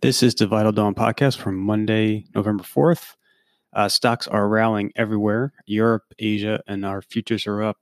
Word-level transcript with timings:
This 0.00 0.22
is 0.22 0.36
the 0.36 0.46
Vital 0.46 0.70
Dawn 0.70 0.94
podcast 0.94 1.38
from 1.38 1.56
Monday, 1.56 2.24
November 2.32 2.62
4th. 2.62 3.16
Uh, 3.72 3.88
stocks 3.88 4.28
are 4.28 4.48
rallying 4.48 4.92
everywhere. 4.94 5.52
Europe, 5.66 6.04
Asia, 6.20 6.62
and 6.68 6.86
our 6.86 7.02
futures 7.02 7.48
are 7.48 7.64
up 7.64 7.78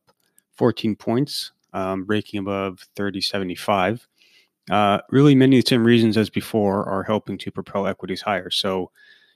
14 0.55 0.97
points, 0.97 1.53
um, 1.75 2.05
breaking 2.05 2.41
above 2.41 2.87
3075. 2.97 4.09
Uh, 4.71 5.01
really, 5.11 5.35
many 5.35 5.59
of 5.59 5.65
the 5.65 5.69
same 5.69 5.85
reasons 5.85 6.17
as 6.17 6.31
before 6.31 6.89
are 6.89 7.03
helping 7.03 7.37
to 7.37 7.51
propel 7.51 7.87
equities 7.87 8.23
higher. 8.23 8.49
So, 8.49 8.91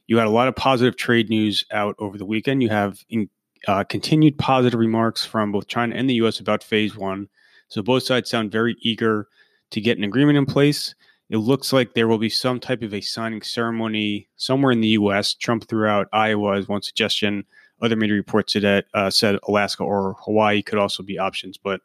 you 0.06 0.16
had 0.16 0.26
a 0.26 0.30
lot 0.30 0.48
of 0.48 0.56
positive 0.56 0.96
trade 0.96 1.28
news 1.28 1.66
out 1.72 1.96
over 1.98 2.16
the 2.16 2.24
weekend. 2.24 2.62
You 2.62 2.70
have 2.70 3.04
in, 3.10 3.28
uh, 3.68 3.84
continued 3.84 4.38
positive 4.38 4.80
remarks 4.80 5.22
from 5.22 5.52
both 5.52 5.68
China 5.68 5.94
and 5.94 6.08
the 6.08 6.14
US 6.14 6.40
about 6.40 6.64
phase 6.64 6.96
one. 6.96 7.28
So, 7.68 7.82
both 7.82 8.04
sides 8.04 8.30
sound 8.30 8.50
very 8.50 8.74
eager 8.80 9.28
to 9.70 9.82
get 9.82 9.98
an 9.98 10.04
agreement 10.04 10.38
in 10.38 10.46
place. 10.46 10.94
It 11.30 11.38
looks 11.38 11.72
like 11.72 11.94
there 11.94 12.08
will 12.08 12.18
be 12.18 12.28
some 12.28 12.58
type 12.58 12.82
of 12.82 12.92
a 12.92 13.00
signing 13.00 13.42
ceremony 13.42 14.28
somewhere 14.34 14.72
in 14.72 14.80
the 14.80 14.88
U.S. 14.88 15.32
Trump 15.32 15.68
threw 15.68 15.86
out 15.86 16.08
Iowa 16.12 16.56
as 16.56 16.68
one 16.68 16.82
suggestion. 16.82 17.44
Other 17.80 17.94
media 17.94 18.16
reports 18.16 18.52
today 18.52 18.82
uh, 18.94 19.10
said 19.10 19.38
Alaska 19.46 19.84
or 19.84 20.16
Hawaii 20.24 20.60
could 20.60 20.78
also 20.78 21.04
be 21.04 21.18
options, 21.18 21.56
but 21.56 21.80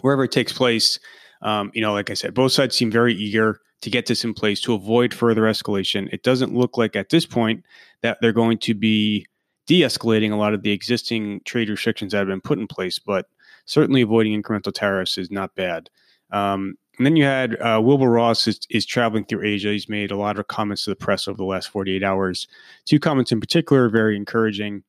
wherever 0.00 0.24
it 0.24 0.32
takes 0.32 0.52
place, 0.52 0.98
um, 1.40 1.70
you 1.72 1.80
know, 1.80 1.92
like 1.92 2.10
I 2.10 2.14
said, 2.14 2.34
both 2.34 2.52
sides 2.52 2.76
seem 2.76 2.90
very 2.90 3.14
eager 3.14 3.60
to 3.80 3.90
get 3.90 4.06
this 4.06 4.24
in 4.24 4.34
place 4.34 4.60
to 4.62 4.74
avoid 4.74 5.14
further 5.14 5.42
escalation. 5.42 6.12
It 6.12 6.24
doesn't 6.24 6.52
look 6.52 6.76
like 6.76 6.96
at 6.96 7.10
this 7.10 7.24
point 7.24 7.64
that 8.02 8.18
they're 8.20 8.32
going 8.32 8.58
to 8.58 8.74
be 8.74 9.24
de-escalating 9.66 10.32
a 10.32 10.36
lot 10.36 10.52
of 10.52 10.62
the 10.62 10.72
existing 10.72 11.42
trade 11.44 11.68
restrictions 11.68 12.10
that 12.10 12.18
have 12.18 12.26
been 12.26 12.40
put 12.40 12.58
in 12.58 12.66
place, 12.66 12.98
but 12.98 13.26
certainly 13.66 14.02
avoiding 14.02 14.40
incremental 14.42 14.72
tariffs 14.74 15.16
is 15.16 15.30
not 15.30 15.54
bad. 15.54 15.88
Um, 16.32 16.74
and 16.98 17.06
then 17.06 17.16
you 17.16 17.24
had 17.24 17.60
uh, 17.60 17.80
Wilbur 17.82 18.10
Ross 18.10 18.46
is, 18.48 18.60
is, 18.70 18.84
traveling 18.84 19.24
through 19.24 19.46
Asia. 19.46 19.68
He's 19.68 19.88
made 19.88 20.10
a 20.10 20.16
lot 20.16 20.38
of 20.38 20.48
comments 20.48 20.84
to 20.84 20.90
the 20.90 20.96
press 20.96 21.28
over 21.28 21.36
the 21.36 21.44
last 21.44 21.68
48 21.68 22.02
hours. 22.02 22.48
Two 22.84 22.98
comments 22.98 23.30
in 23.30 23.40
particular 23.40 23.84
are 23.84 23.88
very 23.88 24.16
encouraging. 24.16 24.82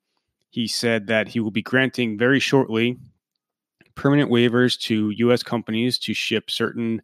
He 0.50 0.68
said 0.68 1.08
that 1.08 1.28
he 1.28 1.40
will 1.40 1.52
be 1.52 1.62
granting 1.62 2.18
very 2.18 2.40
shortly 2.40 2.98
permanent 3.94 4.32
waivers 4.32 4.80
to 4.80 5.12
U.S. 5.12 5.44
companies 5.44 6.00
to 6.00 6.14
ship 6.14 6.50
certain 6.50 7.02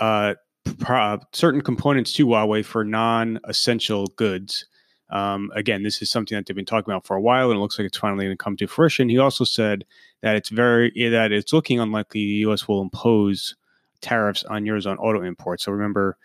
uh, 0.00 0.34
pro- 0.78 1.20
certain 1.32 1.60
components 1.60 2.12
to 2.14 2.26
Huawei 2.26 2.64
for 2.64 2.84
non-essential 2.84 4.06
goods. 4.16 4.66
Um, 5.10 5.50
again, 5.54 5.82
this 5.82 6.00
is 6.00 6.10
something 6.10 6.36
that 6.36 6.46
they've 6.46 6.56
been 6.56 6.64
talking 6.64 6.90
about 6.90 7.04
for 7.04 7.16
a 7.16 7.20
while, 7.20 7.50
and 7.50 7.58
it 7.58 7.60
looks 7.60 7.78
like 7.78 7.86
it's 7.86 7.98
finally 7.98 8.24
going 8.24 8.36
to 8.36 8.42
come 8.42 8.56
to 8.56 8.66
fruition. 8.66 9.10
He 9.10 9.18
also 9.18 9.44
said 9.44 9.84
that 10.22 10.36
it's 10.36 10.48
very 10.48 10.90
that 11.10 11.32
it's 11.32 11.52
looking 11.52 11.78
unlikely 11.80 12.20
the 12.20 12.40
U.S. 12.46 12.66
will 12.66 12.80
impose 12.80 13.56
tariffs 14.02 14.44
on 14.44 14.64
Eurozone 14.64 14.98
auto 14.98 15.22
imports. 15.22 15.64
So 15.64 15.72
remember, 15.72 16.18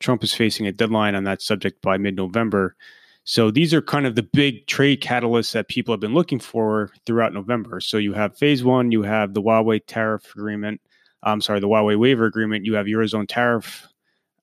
Trump 0.00 0.24
is 0.24 0.34
facing 0.34 0.66
a 0.66 0.72
deadline 0.72 1.14
on 1.14 1.24
that 1.24 1.42
subject 1.42 1.80
by 1.82 1.98
mid 1.98 2.16
November. 2.16 2.74
So 3.24 3.50
these 3.50 3.72
are 3.74 3.82
kind 3.82 4.06
of 4.06 4.14
the 4.14 4.22
big 4.22 4.66
trade 4.66 5.02
catalysts 5.02 5.52
that 5.52 5.68
people 5.68 5.92
have 5.92 6.00
been 6.00 6.14
looking 6.14 6.40
for 6.40 6.90
throughout 7.06 7.34
November. 7.34 7.80
So 7.80 7.98
you 7.98 8.14
have 8.14 8.36
phase 8.36 8.64
one, 8.64 8.90
you 8.90 9.02
have 9.02 9.34
the 9.34 9.42
Huawei 9.42 9.82
tariff 9.86 10.34
agreement. 10.34 10.80
I'm 11.22 11.42
sorry, 11.42 11.60
the 11.60 11.68
Huawei 11.68 11.98
waiver 11.98 12.24
agreement. 12.24 12.64
You 12.64 12.74
have 12.74 12.86
Eurozone 12.86 13.26
tariff 13.28 13.86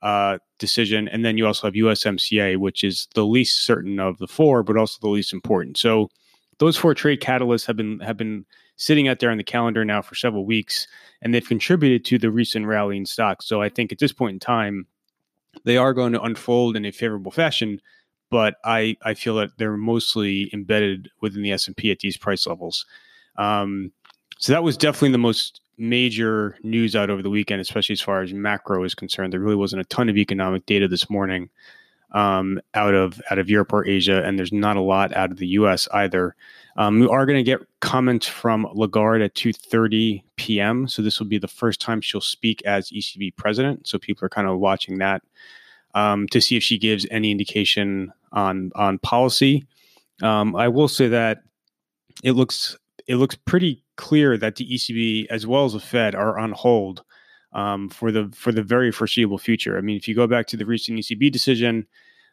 uh, 0.04 0.38
decision, 0.60 1.08
and 1.08 1.26
then 1.26 1.38
you 1.38 1.48
also 1.48 1.68
have 1.68 1.74
USMCA, 1.74 2.58
which 2.58 2.84
is 2.84 3.08
the 3.16 3.26
least 3.26 3.66
certain 3.66 4.00
of 4.00 4.20
the 4.20 4.28
four, 4.28 4.62
but 4.62 4.78
also 4.78 5.00
the 5.02 5.10
least 5.10 5.34
important. 5.34 5.78
So 5.78 6.10
those 6.60 6.78
four 6.78 6.94
trade 6.94 7.20
catalysts 7.20 7.66
have 7.66 7.76
been 7.76 8.00
have 8.02 8.18
been 8.18 8.46
sitting 8.78 9.08
out 9.08 9.20
there 9.20 9.32
on 9.32 9.38
the 9.38 9.44
calendar 9.44 9.84
now 9.84 10.02
for 10.02 10.16
several 10.16 10.46
weeks, 10.46 10.88
and 11.22 11.34
they've 11.34 11.48
contributed 11.48 12.06
to 12.06 12.18
the 12.18 12.32
recent 12.32 12.66
rally 12.66 12.96
in 12.96 13.06
stocks. 13.06 13.46
So 13.46 13.62
I 13.62 13.70
think 13.70 13.92
at 13.92 14.00
this 14.00 14.14
point 14.14 14.36
in 14.36 14.40
time, 14.40 14.88
they 15.66 15.78
are 15.78 15.94
going 15.94 16.14
to 16.14 16.22
unfold 16.22 16.76
in 16.78 16.86
a 16.86 16.92
favorable 16.92 17.32
fashion. 17.32 17.82
But 18.30 18.56
I, 18.66 18.98
I 19.04 19.14
feel 19.14 19.36
that 19.36 19.58
they're 19.58 19.78
mostly 19.78 20.50
embedded 20.54 21.10
within 21.22 21.44
the 21.44 21.54
S 21.54 21.68
and 21.68 21.78
P 21.78 21.92
at 21.92 22.00
these 22.00 22.18
price 22.18 22.46
levels. 22.46 22.86
Um, 23.38 23.92
so 24.38 24.52
that 24.52 24.64
was 24.64 24.78
definitely 24.78 25.12
the 25.12 25.18
most 25.18 25.62
major 25.78 26.58
news 26.62 26.96
out 26.96 27.10
over 27.10 27.22
the 27.22 27.30
weekend, 27.30 27.62
especially 27.62 27.94
as 27.94 28.02
far 28.02 28.22
as 28.22 28.34
macro 28.34 28.84
is 28.84 28.94
concerned. 28.96 29.32
There 29.32 29.40
really 29.40 29.56
wasn't 29.56 29.82
a 29.82 29.86
ton 29.86 30.10
of 30.10 30.18
economic 30.18 30.66
data 30.66 30.88
this 30.88 31.10
morning 31.10 31.50
um, 32.12 32.60
out 32.74 32.94
of 32.94 33.22
out 33.30 33.40
of 33.40 33.50
Europe 33.50 33.74
or 33.74 33.86
Asia, 33.86 34.24
and 34.24 34.38
there's 34.38 34.54
not 34.54 34.78
a 34.78 34.82
lot 34.82 35.16
out 35.16 35.32
of 35.32 35.38
the 35.38 35.48
U.S. 35.48 35.88
either. 35.94 36.36
Um, 36.78 37.00
we 37.00 37.08
are 37.08 37.26
going 37.26 37.38
to 37.38 37.44
get 37.44 37.60
comments 37.80 38.28
from 38.28 38.68
Lagarde 38.74 39.24
at 39.24 39.34
2:30 39.36 40.24
p.m. 40.38 40.88
So 40.88 41.02
this 41.02 41.20
will 41.20 41.28
be 41.28 41.40
the 41.40 41.48
first 41.48 41.82
time 41.82 42.02
she'll 42.02 42.22
speak 42.22 42.62
as 42.66 42.90
ECB 42.90 43.36
president. 43.36 43.88
So 43.88 43.98
people 43.98 44.26
are 44.26 44.30
kind 44.30 44.48
of 44.48 44.60
watching 44.60 45.00
that 45.00 45.22
um, 45.96 46.28
to 46.30 46.40
see 46.40 46.56
if 46.56 46.64
she 46.64 46.78
gives 46.78 47.06
any 47.12 47.32
indication 47.32 48.14
on 48.32 48.72
on 48.76 49.00
policy. 49.00 49.66
Um, 50.22 50.56
I 50.56 50.68
will 50.68 50.88
say 50.88 51.08
that 51.10 51.44
it 52.24 52.34
looks 52.34 52.78
it 53.08 53.16
looks 53.16 53.36
pretty 53.36 53.84
clear 53.96 54.38
that 54.38 54.56
the 54.56 54.66
ECB 54.66 55.28
as 55.30 55.48
well 55.48 55.66
as 55.66 55.74
the 55.74 55.80
Fed 55.80 56.16
are 56.16 56.38
on 56.38 56.52
hold 56.52 57.04
um, 57.54 57.90
for 57.90 58.12
the 58.12 58.30
for 58.34 58.52
the 58.52 58.64
very 58.64 58.92
foreseeable 58.92 59.38
future. 59.38 59.78
I 59.78 59.82
mean, 59.82 59.98
if 59.98 60.08
you 60.08 60.16
go 60.16 60.28
back 60.28 60.48
to 60.48 60.58
the 60.58 60.66
recent 60.66 61.00
ECB 61.00 61.32
decision, 61.32 61.88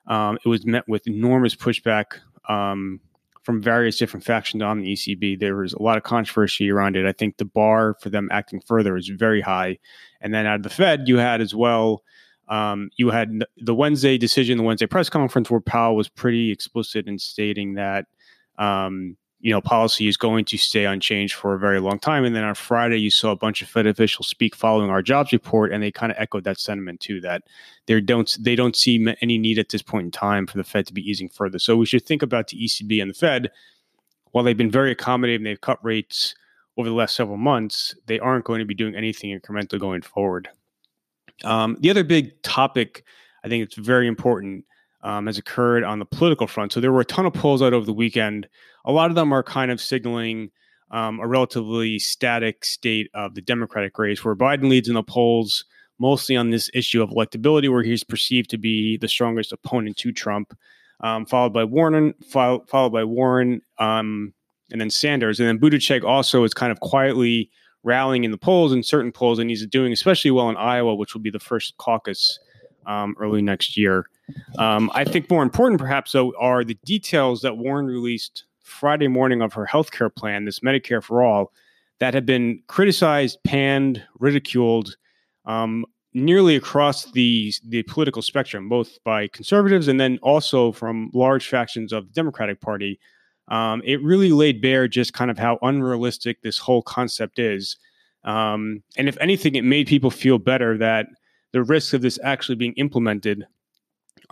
um, 0.06 0.38
it 0.44 0.48
was 0.48 0.66
met 0.66 0.88
with 0.88 1.06
enormous 1.06 1.54
pushback 1.54 2.18
um, 2.48 3.00
from 3.42 3.60
various 3.62 3.98
different 3.98 4.24
factions 4.24 4.62
on 4.62 4.80
the 4.80 4.92
ECB. 4.92 5.38
There 5.38 5.56
was 5.56 5.72
a 5.74 5.82
lot 5.82 5.96
of 5.96 6.02
controversy 6.02 6.70
around 6.70 6.96
it. 6.96 7.06
I 7.06 7.12
think 7.12 7.36
the 7.36 7.44
bar 7.44 7.96
for 8.00 8.10
them 8.10 8.28
acting 8.32 8.60
further 8.60 8.96
is 8.96 9.08
very 9.08 9.40
high. 9.40 9.78
And 10.20 10.32
then 10.32 10.46
out 10.46 10.56
of 10.56 10.62
the 10.62 10.70
Fed, 10.70 11.08
you 11.08 11.18
had 11.18 11.40
as 11.40 11.54
well. 11.54 12.02
Um, 12.48 12.90
you 12.96 13.10
had 13.10 13.44
the 13.56 13.74
Wednesday 13.74 14.18
decision, 14.18 14.58
the 14.58 14.64
Wednesday 14.64 14.86
press 14.86 15.08
conference, 15.08 15.50
where 15.50 15.60
Powell 15.60 15.96
was 15.96 16.08
pretty 16.08 16.50
explicit 16.50 17.06
in 17.06 17.18
stating 17.18 17.74
that 17.74 18.06
um, 18.58 19.16
you 19.44 19.50
know, 19.50 19.60
policy 19.60 20.08
is 20.08 20.16
going 20.16 20.42
to 20.46 20.56
stay 20.56 20.86
unchanged 20.86 21.34
for 21.34 21.52
a 21.52 21.58
very 21.58 21.78
long 21.78 21.98
time. 21.98 22.24
And 22.24 22.34
then 22.34 22.44
on 22.44 22.54
Friday, 22.54 22.96
you 22.96 23.10
saw 23.10 23.30
a 23.30 23.36
bunch 23.36 23.60
of 23.60 23.68
Fed 23.68 23.86
officials 23.86 24.26
speak 24.26 24.56
following 24.56 24.88
our 24.88 25.02
jobs 25.02 25.34
report, 25.34 25.70
and 25.70 25.82
they 25.82 25.92
kind 25.92 26.10
of 26.10 26.16
echoed 26.18 26.44
that 26.44 26.58
sentiment 26.58 27.00
too. 27.00 27.20
That 27.20 27.42
they 27.84 28.00
don't 28.00 28.34
they 28.40 28.56
don't 28.56 28.74
see 28.74 29.06
any 29.20 29.36
need 29.36 29.58
at 29.58 29.68
this 29.68 29.82
point 29.82 30.06
in 30.06 30.10
time 30.10 30.46
for 30.46 30.56
the 30.56 30.64
Fed 30.64 30.86
to 30.86 30.94
be 30.94 31.02
easing 31.02 31.28
further. 31.28 31.58
So 31.58 31.76
we 31.76 31.84
should 31.84 32.06
think 32.06 32.22
about 32.22 32.48
the 32.48 32.56
ECB 32.56 33.02
and 33.02 33.10
the 33.10 33.14
Fed. 33.14 33.50
While 34.30 34.44
they've 34.44 34.56
been 34.56 34.70
very 34.70 34.90
accommodating, 34.90 35.44
they've 35.44 35.60
cut 35.60 35.84
rates 35.84 36.34
over 36.78 36.88
the 36.88 36.94
last 36.94 37.14
several 37.14 37.36
months. 37.36 37.94
They 38.06 38.18
aren't 38.18 38.46
going 38.46 38.60
to 38.60 38.64
be 38.64 38.74
doing 38.74 38.94
anything 38.94 39.38
incremental 39.38 39.78
going 39.78 40.00
forward. 40.00 40.48
Um, 41.44 41.76
the 41.80 41.90
other 41.90 42.02
big 42.02 42.40
topic, 42.40 43.04
I 43.44 43.48
think 43.50 43.62
it's 43.62 43.76
very 43.76 44.08
important 44.08 44.64
um, 45.04 45.26
has 45.26 45.38
occurred 45.38 45.84
on 45.84 45.98
the 45.98 46.04
political 46.04 46.46
front. 46.46 46.72
So 46.72 46.80
there 46.80 46.92
were 46.92 47.02
a 47.02 47.04
ton 47.04 47.26
of 47.26 47.34
polls 47.34 47.62
out 47.62 47.74
over 47.74 47.86
the 47.86 47.92
weekend. 47.92 48.48
A 48.84 48.90
lot 48.90 49.10
of 49.10 49.14
them 49.14 49.32
are 49.32 49.42
kind 49.42 49.70
of 49.70 49.80
signaling 49.80 50.50
um, 50.90 51.20
a 51.20 51.26
relatively 51.26 51.98
static 51.98 52.64
state 52.64 53.10
of 53.14 53.34
the 53.34 53.42
Democratic 53.42 53.98
race, 53.98 54.24
where 54.24 54.34
Biden 54.34 54.68
leads 54.68 54.88
in 54.88 54.94
the 54.94 55.02
polls 55.02 55.64
mostly 55.98 56.36
on 56.36 56.50
this 56.50 56.70
issue 56.74 57.02
of 57.02 57.10
electability, 57.10 57.70
where 57.70 57.82
he's 57.82 58.02
perceived 58.02 58.50
to 58.50 58.58
be 58.58 58.96
the 58.96 59.08
strongest 59.08 59.52
opponent 59.52 59.96
to 59.98 60.10
Trump, 60.10 60.56
um, 61.00 61.26
followed 61.26 61.52
by 61.52 61.64
Warren, 61.64 62.14
followed, 62.26 62.68
followed 62.68 62.90
by 62.90 63.04
Warren, 63.04 63.60
um, 63.78 64.32
and 64.72 64.80
then 64.80 64.90
Sanders, 64.90 65.38
and 65.38 65.48
then 65.48 65.58
Buttigieg 65.58 66.02
also 66.02 66.44
is 66.44 66.54
kind 66.54 66.72
of 66.72 66.80
quietly 66.80 67.50
rallying 67.82 68.24
in 68.24 68.30
the 68.30 68.38
polls 68.38 68.72
in 68.72 68.82
certain 68.82 69.12
polls, 69.12 69.38
and 69.38 69.50
he's 69.50 69.66
doing 69.66 69.92
especially 69.92 70.30
well 70.30 70.48
in 70.48 70.56
Iowa, 70.56 70.94
which 70.94 71.12
will 71.12 71.20
be 71.20 71.30
the 71.30 71.38
first 71.38 71.76
caucus 71.76 72.38
um, 72.86 73.14
early 73.20 73.42
next 73.42 73.76
year. 73.76 74.06
Um, 74.58 74.90
I 74.94 75.04
think 75.04 75.30
more 75.30 75.42
important, 75.42 75.80
perhaps, 75.80 76.12
though, 76.12 76.32
are 76.38 76.64
the 76.64 76.78
details 76.84 77.42
that 77.42 77.58
Warren 77.58 77.86
released 77.86 78.44
Friday 78.62 79.08
morning 79.08 79.42
of 79.42 79.52
her 79.52 79.66
health 79.66 79.90
care 79.90 80.10
plan, 80.10 80.44
this 80.44 80.60
Medicare 80.60 81.02
for 81.02 81.22
All, 81.22 81.52
that 82.00 82.14
have 82.14 82.26
been 82.26 82.62
criticized, 82.66 83.38
panned, 83.44 84.02
ridiculed 84.18 84.96
um, 85.44 85.84
nearly 86.14 86.56
across 86.56 87.10
the, 87.12 87.52
the 87.68 87.82
political 87.84 88.22
spectrum, 88.22 88.68
both 88.68 89.02
by 89.04 89.28
conservatives 89.28 89.88
and 89.88 90.00
then 90.00 90.18
also 90.22 90.72
from 90.72 91.10
large 91.12 91.48
factions 91.48 91.92
of 91.92 92.06
the 92.06 92.12
Democratic 92.12 92.60
Party. 92.60 92.98
Um, 93.48 93.82
it 93.84 94.02
really 94.02 94.30
laid 94.30 94.62
bare 94.62 94.88
just 94.88 95.12
kind 95.12 95.30
of 95.30 95.38
how 95.38 95.58
unrealistic 95.60 96.40
this 96.40 96.56
whole 96.56 96.82
concept 96.82 97.38
is. 97.38 97.76
Um, 98.24 98.82
and 98.96 99.08
if 99.08 99.18
anything, 99.20 99.54
it 99.54 99.64
made 99.64 99.86
people 99.86 100.10
feel 100.10 100.38
better 100.38 100.78
that 100.78 101.08
the 101.52 101.62
risks 101.62 101.92
of 101.92 102.00
this 102.00 102.18
actually 102.22 102.56
being 102.56 102.72
implemented 102.74 103.46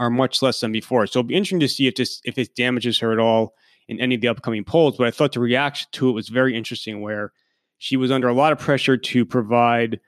are 0.03 0.11
much 0.11 0.43
less 0.43 0.59
than 0.61 0.73
before. 0.73 1.07
So 1.07 1.21
it'll 1.21 1.29
be 1.29 1.37
interesting 1.37 1.61
to 1.61 1.69
see 1.69 1.87
if 1.87 1.95
this 1.95 2.21
if 2.25 2.37
it 2.39 2.57
damages 2.57 2.99
her 2.99 3.13
at 3.13 3.19
all 3.19 3.55
in 3.87 4.01
any 4.01 4.15
of 4.17 4.21
the 4.21 4.29
upcoming 4.29 4.65
polls. 4.65 4.97
But 4.97 5.07
I 5.07 5.11
thought 5.13 5.33
the 5.33 5.41
reaction 5.41 5.89
to 5.93 6.09
it 6.11 6.13
was 6.13 6.29
very 6.29 6.57
interesting, 6.57 7.01
where 7.01 7.33
she 7.79 7.97
was 7.97 8.11
under 8.11 8.29
a 8.29 8.35
lot 8.35 8.53
of 8.53 8.59
pressure 8.59 8.97
to 8.97 9.25
provide 9.25 10.01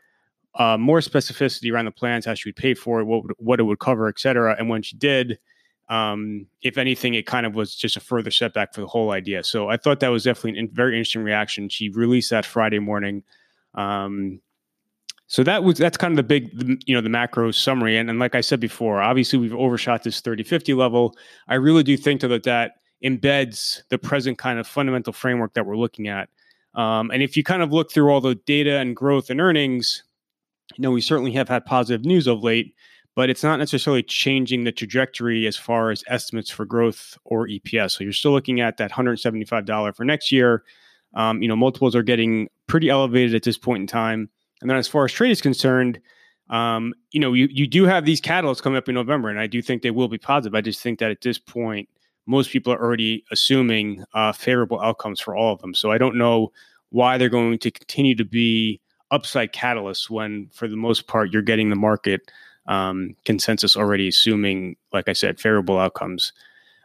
uh, 0.57 0.77
more 0.79 1.01
specificity 1.01 1.73
around 1.73 1.87
the 1.87 1.91
plans, 2.01 2.27
how 2.27 2.35
she 2.35 2.49
would 2.49 2.57
pay 2.57 2.75
for 2.75 3.01
it, 3.01 3.05
what 3.05 3.23
what 3.39 3.61
it 3.61 3.65
would 3.65 3.79
cover, 3.79 4.09
et 4.09 4.19
cetera. 4.19 4.57
And 4.59 4.69
when 4.69 4.83
she 4.83 4.97
did, 4.97 5.39
um, 5.89 6.47
if 6.63 6.79
anything, 6.79 7.15
it 7.15 7.27
kind 7.27 7.47
of 7.47 7.55
was 7.55 7.77
just 7.77 7.97
a 7.97 8.01
further 8.01 8.31
setback 8.31 8.75
for 8.75 8.81
the 8.81 8.93
whole 8.95 9.11
idea. 9.13 9.45
So 9.45 9.69
I 9.69 9.77
thought 9.77 10.01
that 10.01 10.09
was 10.09 10.25
definitely 10.25 10.61
a 10.61 10.67
very 10.73 10.95
interesting 10.99 11.25
reaction. 11.25 11.69
She 11.69 11.89
released 11.89 12.31
that 12.31 12.47
Friday 12.47 12.81
morning. 12.81 13.23
Um, 13.75 14.41
So 15.27 15.43
that 15.43 15.65
was 15.65 15.79
that's 15.79 15.97
kind 15.97 16.13
of 16.13 16.17
the 16.17 16.23
big, 16.23 16.51
you 16.87 16.95
know, 16.95 17.01
the 17.01 17.09
macro 17.09 17.51
summary. 17.51 17.97
And, 17.97 18.11
and 18.11 18.19
like 18.19 18.35
I 18.35 18.41
said 18.41 18.61
before, 18.61 19.03
obviously 19.03 19.39
we've 19.39 19.55
overshot 19.55 20.03
this 20.03 20.21
30-50 20.21 20.77
level. 20.77 21.17
I 21.49 21.55
really 21.55 21.83
do 21.83 21.97
think 21.97 22.21
though 22.21 22.29
that 22.29 22.43
that 22.45 22.73
embeds 23.05 23.83
the 23.91 23.99
present 23.99 24.39
kind 24.39 24.59
of 24.59 24.67
fundamental 24.67 25.13
framework 25.13 25.55
that 25.55 25.67
we're 25.67 25.77
looking 25.77 26.09
at. 26.09 26.29
Um, 26.75 27.11
and 27.11 27.23
if 27.23 27.37
you 27.37 27.45
kind 27.45 27.63
of 27.63 27.73
look 27.73 27.93
through 27.93 28.11
all 28.11 28.21
the 28.21 28.35
data 28.35 28.79
and 28.79 28.97
growth 28.97 29.31
and 29.31 29.41
earnings, 29.41 30.03
you 30.77 30.83
know, 30.83 30.91
we 30.91 31.01
certainly 31.01 31.33
have 31.33 31.49
had 31.49 31.65
positive 31.65 32.05
news 32.05 32.27
of 32.27 32.43
late, 32.43 32.75
but 33.15 33.31
it's 33.31 33.43
not 33.43 33.59
necessarily 33.59 34.03
changing 34.03 34.65
the 34.65 34.73
trajectory 34.73 35.47
as 35.47 35.57
far 35.57 35.91
as 35.91 36.03
estimates 36.09 36.51
for 36.51 36.65
growth 36.65 37.17
or 37.25 37.47
EPS. 37.47 37.93
So 37.93 38.05
you're 38.05 38.13
still 38.13 38.33
looking 38.33 38.61
at 38.61 38.79
that 38.79 38.91
$175 38.91 39.95
for 39.95 40.05
next 40.05 40.33
year. 40.33 40.65
Um, 41.15 41.43
you 41.43 41.49
know, 41.49 41.57
multiples 41.57 41.95
are 41.95 42.03
getting 42.03 42.49
pretty 42.67 42.89
elevated 42.89 43.35
at 43.35 43.45
this 43.45 43.59
point 43.59 43.83
in 43.83 43.87
time. 43.87 44.31
And 44.61 44.71
then 44.71 44.77
as 44.77 44.89
far 44.89 45.05
as 45.05 45.13
trade 45.13 45.31
is 45.31 45.41
concerned, 45.41 46.01
um, 46.51 46.95
you 47.11 47.21
know, 47.21 47.33
you, 47.33 47.49
you 47.51 47.67
do 47.67 47.85
have 47.85 48.05
these 48.05 48.21
catalysts 48.21 48.63
coming 48.63 48.77
up 48.77 48.89
in 48.89 48.95
November, 48.95 49.29
and 49.29 49.41
I 49.41 49.47
do 49.47 49.63
think 49.63 49.83
they 49.83 49.91
will 49.91 50.09
be 50.09 50.19
positive. 50.19 50.55
I 50.55 50.61
just 50.61 50.81
think 50.81 50.99
that 50.99 51.11
at 51.11 51.23
this 51.23 51.39
point, 51.39 51.89
most 52.27 52.51
people 52.51 52.73
are 52.73 52.83
already 52.83 53.25
assuming 53.31 54.05
uh, 54.15 54.33
favorable 54.33 54.81
outcomes 54.81 55.21
for 55.21 55.37
all 55.37 55.53
of 55.53 55.61
them. 55.61 55.75
So 55.75 55.91
I 55.91 55.99
don't 55.99 56.17
know 56.17 56.53
why 56.91 57.19
they're 57.19 57.29
going 57.29 57.59
to 57.59 57.71
continue 57.71 58.15
to 58.15 58.25
be 58.25 58.81
upside 59.11 59.53
catalysts 59.53 60.09
when, 60.09 60.49
for 60.53 60.69
the 60.69 60.77
most 60.77 61.07
part, 61.07 61.33
you're 61.33 61.43
getting 61.43 61.71
the 61.71 61.77
market 61.77 62.31
um, 62.67 63.15
consensus 63.25 63.77
already 63.77 64.09
assuming, 64.09 64.77
like 64.93 65.09
I 65.09 65.13
said, 65.13 65.39
favorable 65.39 65.79
outcomes. 65.79 66.33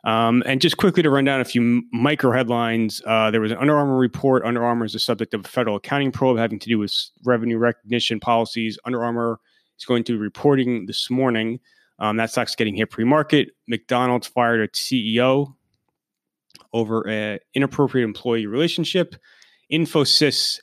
Um, 0.03 0.43
and 0.45 0.61
just 0.61 0.77
quickly 0.77 1.03
to 1.03 1.09
run 1.09 1.25
down 1.25 1.41
a 1.41 1.45
few 1.45 1.83
micro 1.91 2.31
headlines, 2.31 3.01
uh, 3.05 3.31
there 3.31 3.41
was 3.41 3.51
an 3.51 3.57
Under 3.57 3.75
Armour 3.75 3.97
report. 3.97 4.43
Under 4.45 4.63
Armour 4.63 4.85
is 4.85 4.93
the 4.93 4.99
subject 4.99 5.33
of 5.33 5.45
a 5.45 5.47
federal 5.47 5.75
accounting 5.75 6.11
probe 6.11 6.37
having 6.37 6.59
to 6.59 6.69
do 6.69 6.79
with 6.79 6.93
revenue 7.25 7.57
recognition 7.57 8.19
policies. 8.19 8.79
Under 8.85 9.03
Armour 9.03 9.39
is 9.77 9.85
going 9.85 10.03
to 10.05 10.13
be 10.13 10.17
reporting 10.17 10.85
this 10.85 11.09
morning. 11.09 11.59
Um, 11.99 12.17
that 12.17 12.31
stock's 12.31 12.55
getting 12.55 12.75
hit 12.75 12.89
pre-market. 12.89 13.49
McDonald's 13.67 14.27
fired 14.27 14.61
its 14.61 14.81
CEO 14.81 15.55
over 16.71 17.07
an 17.07 17.39
inappropriate 17.53 18.05
employee 18.05 18.45
relationship. 18.45 19.15
Infosys 19.71 20.59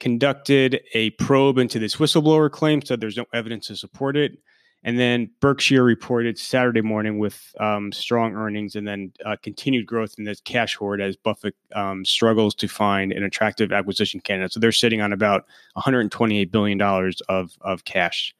conducted 0.00 0.80
a 0.94 1.10
probe 1.10 1.58
into 1.58 1.78
this 1.78 1.96
whistleblower 1.96 2.50
claim, 2.50 2.80
said 2.80 3.00
there's 3.00 3.16
no 3.16 3.26
evidence 3.34 3.66
to 3.66 3.76
support 3.76 4.16
it. 4.16 4.38
And 4.84 4.98
then 4.98 5.30
Berkshire 5.40 5.82
reported 5.82 6.38
Saturday 6.38 6.82
morning 6.82 7.18
with 7.18 7.52
um, 7.58 7.90
strong 7.90 8.34
earnings 8.34 8.76
and 8.76 8.86
then 8.86 9.12
uh, 9.26 9.36
continued 9.42 9.86
growth 9.86 10.14
in 10.18 10.24
this 10.24 10.40
cash 10.40 10.76
hoard 10.76 11.00
as 11.00 11.16
Buffett 11.16 11.56
um, 11.74 12.04
struggles 12.04 12.54
to 12.56 12.68
find 12.68 13.12
an 13.12 13.24
attractive 13.24 13.72
acquisition 13.72 14.20
candidate. 14.20 14.52
So 14.52 14.60
they're 14.60 14.70
sitting 14.72 15.00
on 15.00 15.12
about 15.12 15.46
$128 15.76 16.50
billion 16.52 16.80
of, 16.80 17.58
of 17.60 17.84
cash. 17.84 18.34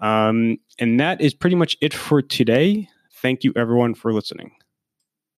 Um, 0.00 0.58
and 0.78 0.98
that 0.98 1.20
is 1.20 1.34
pretty 1.34 1.56
much 1.56 1.76
it 1.82 1.92
for 1.92 2.22
today. 2.22 2.88
Thank 3.12 3.44
you, 3.44 3.52
everyone, 3.54 3.94
for 3.94 4.12
listening. 4.12 4.55